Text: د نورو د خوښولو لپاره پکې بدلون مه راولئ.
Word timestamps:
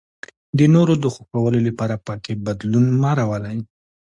د 0.57 0.59
نورو 0.75 0.93
د 1.03 1.05
خوښولو 1.13 1.59
لپاره 1.67 1.95
پکې 2.05 2.33
بدلون 2.45 2.85
مه 3.01 3.11
راولئ. 3.17 3.57